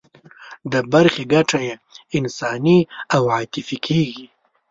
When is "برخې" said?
0.91-1.23